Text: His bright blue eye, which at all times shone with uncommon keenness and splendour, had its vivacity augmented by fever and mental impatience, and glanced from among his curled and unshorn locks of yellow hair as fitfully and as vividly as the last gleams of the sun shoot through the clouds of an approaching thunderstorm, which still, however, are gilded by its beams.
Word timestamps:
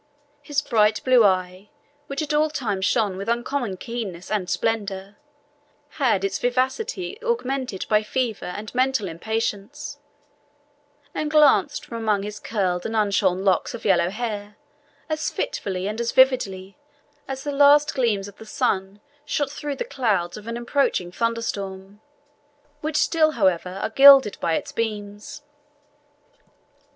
His 0.41 0.63
bright 0.63 0.99
blue 1.03 1.23
eye, 1.23 1.69
which 2.07 2.23
at 2.23 2.33
all 2.33 2.49
times 2.49 2.85
shone 2.85 3.17
with 3.17 3.29
uncommon 3.29 3.77
keenness 3.77 4.31
and 4.31 4.49
splendour, 4.49 5.17
had 5.99 6.23
its 6.25 6.39
vivacity 6.39 7.21
augmented 7.21 7.85
by 7.87 8.01
fever 8.01 8.47
and 8.47 8.73
mental 8.73 9.07
impatience, 9.07 9.99
and 11.13 11.29
glanced 11.29 11.85
from 11.85 11.99
among 11.99 12.23
his 12.23 12.39
curled 12.39 12.83
and 12.83 12.95
unshorn 12.95 13.45
locks 13.45 13.75
of 13.75 13.85
yellow 13.85 14.09
hair 14.09 14.57
as 15.07 15.29
fitfully 15.29 15.85
and 15.87 16.01
as 16.01 16.11
vividly 16.11 16.79
as 17.27 17.43
the 17.43 17.51
last 17.51 17.93
gleams 17.93 18.27
of 18.27 18.37
the 18.37 18.45
sun 18.47 19.01
shoot 19.23 19.51
through 19.51 19.75
the 19.75 19.85
clouds 19.85 20.35
of 20.35 20.47
an 20.47 20.57
approaching 20.57 21.11
thunderstorm, 21.11 22.01
which 22.79 22.97
still, 22.97 23.33
however, 23.33 23.69
are 23.83 23.89
gilded 23.91 24.35
by 24.41 24.55
its 24.55 24.71
beams. 24.71 25.43